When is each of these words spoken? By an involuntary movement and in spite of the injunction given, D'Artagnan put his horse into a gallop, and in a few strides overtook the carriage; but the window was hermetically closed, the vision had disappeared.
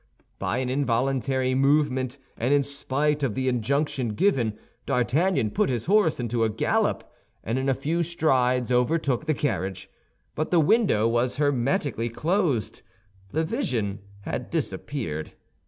By 0.39 0.57
an 0.57 0.69
involuntary 0.71 1.53
movement 1.53 2.17
and 2.35 2.51
in 2.55 2.63
spite 2.63 3.21
of 3.21 3.35
the 3.35 3.47
injunction 3.47 4.15
given, 4.15 4.57
D'Artagnan 4.87 5.51
put 5.51 5.69
his 5.69 5.85
horse 5.85 6.19
into 6.19 6.43
a 6.43 6.49
gallop, 6.49 7.03
and 7.43 7.59
in 7.59 7.69
a 7.69 7.75
few 7.75 8.01
strides 8.01 8.71
overtook 8.71 9.27
the 9.27 9.35
carriage; 9.35 9.91
but 10.33 10.49
the 10.49 10.59
window 10.59 11.07
was 11.07 11.35
hermetically 11.35 12.09
closed, 12.09 12.81
the 13.29 13.43
vision 13.43 13.99
had 14.21 14.49
disappeared. 14.49 15.33